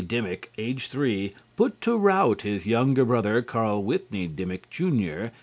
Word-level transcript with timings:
Dimmik, 0.07 0.49
age 0.57 0.87
three, 0.87 1.33
put 1.55 1.79
to 1.81 1.95
rout 1.95 2.41
his 2.41 2.65
younger 2.65 3.05
brother, 3.05 3.43
Carl 3.43 3.83
Withney 3.83 4.27
Dimmik, 4.27 4.67
Jr. 4.71 5.27